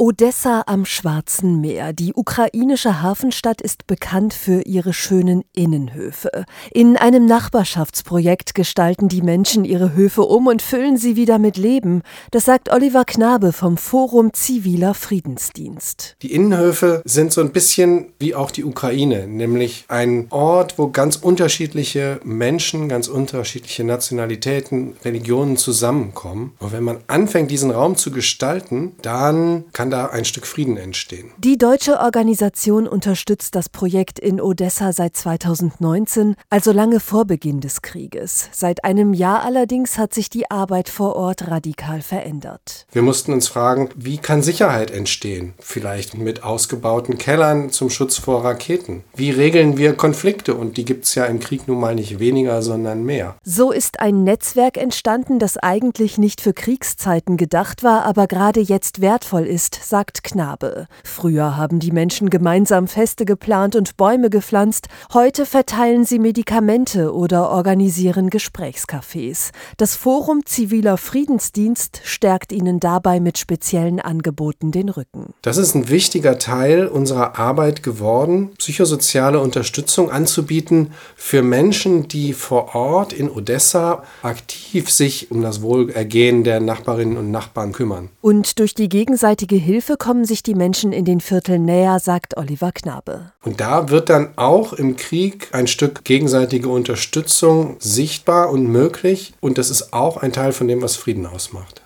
Odessa 0.00 0.62
am 0.68 0.84
Schwarzen 0.84 1.60
Meer. 1.60 1.92
Die 1.92 2.14
ukrainische 2.14 3.02
Hafenstadt 3.02 3.60
ist 3.60 3.88
bekannt 3.88 4.32
für 4.32 4.62
ihre 4.62 4.92
schönen 4.92 5.42
Innenhöfe. 5.56 6.44
In 6.70 6.96
einem 6.96 7.26
Nachbarschaftsprojekt 7.26 8.54
gestalten 8.54 9.08
die 9.08 9.22
Menschen 9.22 9.64
ihre 9.64 9.96
Höfe 9.96 10.22
um 10.22 10.46
und 10.46 10.62
füllen 10.62 10.98
sie 10.98 11.16
wieder 11.16 11.40
mit 11.40 11.56
Leben. 11.56 12.02
Das 12.30 12.44
sagt 12.44 12.70
Oliver 12.72 13.04
Knabe 13.04 13.52
vom 13.52 13.76
Forum 13.76 14.32
Ziviler 14.32 14.94
Friedensdienst. 14.94 16.14
Die 16.22 16.32
Innenhöfe 16.32 17.02
sind 17.04 17.32
so 17.32 17.40
ein 17.40 17.50
bisschen 17.50 18.12
wie 18.20 18.36
auch 18.36 18.52
die 18.52 18.64
Ukraine, 18.64 19.26
nämlich 19.26 19.84
ein 19.88 20.28
Ort, 20.30 20.78
wo 20.78 20.90
ganz 20.90 21.16
unterschiedliche 21.16 22.20
Menschen, 22.22 22.88
ganz 22.88 23.08
unterschiedliche 23.08 23.82
Nationalitäten, 23.82 24.94
Religionen 25.04 25.56
zusammenkommen. 25.56 26.52
Und 26.60 26.70
wenn 26.70 26.84
man 26.84 26.98
anfängt, 27.08 27.50
diesen 27.50 27.72
Raum 27.72 27.96
zu 27.96 28.12
gestalten, 28.12 28.92
dann 29.02 29.64
kann 29.72 29.87
kann 29.88 29.90
da 29.90 30.06
ein 30.06 30.24
Stück 30.26 30.46
Frieden 30.46 30.76
entstehen. 30.76 31.30
Die 31.38 31.56
deutsche 31.56 31.98
Organisation 31.98 32.86
unterstützt 32.86 33.54
das 33.54 33.70
Projekt 33.70 34.18
in 34.18 34.38
Odessa 34.38 34.92
seit 34.92 35.16
2019, 35.16 36.36
also 36.50 36.72
lange 36.72 37.00
vor 37.00 37.24
Beginn 37.24 37.60
des 37.60 37.80
Krieges. 37.80 38.50
Seit 38.52 38.84
einem 38.84 39.14
Jahr 39.14 39.42
allerdings 39.42 39.96
hat 39.96 40.12
sich 40.12 40.28
die 40.28 40.50
Arbeit 40.50 40.90
vor 40.90 41.16
Ort 41.16 41.48
radikal 41.48 42.02
verändert. 42.02 42.86
Wir 42.92 43.00
mussten 43.00 43.32
uns 43.32 43.48
fragen, 43.48 43.88
wie 43.96 44.18
kann 44.18 44.42
Sicherheit 44.42 44.90
entstehen? 44.90 45.54
Vielleicht 45.58 46.18
mit 46.18 46.42
ausgebauten 46.42 47.16
Kellern 47.16 47.70
zum 47.70 47.88
Schutz 47.88 48.18
vor 48.18 48.44
Raketen. 48.44 49.04
Wie 49.14 49.30
regeln 49.30 49.78
wir 49.78 49.94
Konflikte? 49.94 50.54
Und 50.54 50.76
die 50.76 50.84
gibt 50.84 51.06
es 51.06 51.14
ja 51.14 51.24
im 51.24 51.40
Krieg 51.40 51.66
nun 51.66 51.80
mal 51.80 51.94
nicht 51.94 52.18
weniger, 52.18 52.60
sondern 52.60 53.04
mehr. 53.04 53.36
So 53.42 53.72
ist 53.72 54.00
ein 54.00 54.24
Netzwerk 54.24 54.76
entstanden, 54.76 55.38
das 55.38 55.56
eigentlich 55.56 56.18
nicht 56.18 56.42
für 56.42 56.52
Kriegszeiten 56.52 57.38
gedacht 57.38 57.82
war, 57.82 58.04
aber 58.04 58.26
gerade 58.26 58.60
jetzt 58.60 59.00
wertvoll 59.00 59.46
ist, 59.46 59.77
sagt 59.82 60.22
Knabe. 60.22 60.86
Früher 61.04 61.56
haben 61.56 61.78
die 61.78 61.92
Menschen 61.92 62.30
gemeinsam 62.30 62.88
Feste 62.88 63.24
geplant 63.24 63.76
und 63.76 63.96
Bäume 63.96 64.30
gepflanzt, 64.30 64.88
heute 65.12 65.46
verteilen 65.46 66.04
sie 66.04 66.18
Medikamente 66.18 67.14
oder 67.14 67.50
organisieren 67.50 68.30
Gesprächscafés. 68.30 69.50
Das 69.76 69.96
Forum 69.96 70.44
Ziviler 70.44 70.96
Friedensdienst 70.96 72.00
stärkt 72.04 72.52
ihnen 72.52 72.80
dabei 72.80 73.20
mit 73.20 73.38
speziellen 73.38 74.00
Angeboten 74.00 74.72
den 74.72 74.88
Rücken. 74.88 75.34
Das 75.42 75.56
ist 75.56 75.74
ein 75.74 75.88
wichtiger 75.88 76.38
Teil 76.38 76.86
unserer 76.86 77.38
Arbeit 77.38 77.82
geworden, 77.82 78.50
psychosoziale 78.58 79.40
Unterstützung 79.40 80.10
anzubieten 80.10 80.92
für 81.16 81.42
Menschen, 81.42 82.08
die 82.08 82.32
vor 82.32 82.74
Ort 82.74 83.12
in 83.12 83.30
Odessa 83.30 84.02
aktiv 84.22 84.90
sich 84.90 85.30
um 85.30 85.42
das 85.42 85.62
Wohlergehen 85.62 86.44
der 86.44 86.60
Nachbarinnen 86.60 87.16
und 87.16 87.30
Nachbarn 87.30 87.72
kümmern. 87.72 88.08
Und 88.20 88.58
durch 88.58 88.74
die 88.74 88.88
gegenseitige 88.88 89.56
Hilfe 89.68 89.98
kommen 89.98 90.24
sich 90.24 90.42
die 90.42 90.54
Menschen 90.54 90.92
in 90.92 91.04
den 91.04 91.20
Vierteln 91.20 91.66
näher, 91.66 92.00
sagt 92.00 92.38
Oliver 92.38 92.72
Knabe. 92.72 93.32
Und 93.44 93.60
da 93.60 93.90
wird 93.90 94.08
dann 94.08 94.30
auch 94.36 94.72
im 94.72 94.96
Krieg 94.96 95.50
ein 95.52 95.66
Stück 95.66 96.04
gegenseitige 96.04 96.70
Unterstützung 96.70 97.76
sichtbar 97.78 98.48
und 98.48 98.66
möglich. 98.66 99.34
Und 99.40 99.58
das 99.58 99.68
ist 99.68 99.92
auch 99.92 100.16
ein 100.16 100.32
Teil 100.32 100.52
von 100.52 100.68
dem, 100.68 100.80
was 100.80 100.96
Frieden 100.96 101.26
ausmacht. 101.26 101.82